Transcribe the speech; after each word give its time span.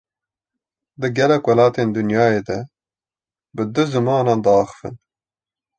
Di 1.01 1.07
gelek 1.17 1.43
welatên 1.47 1.89
dinyayê 1.95 2.41
de, 2.47 2.59
bi 3.55 3.63
du 3.73 3.83
zimanan 3.91 4.39
dixwînin 4.45 4.95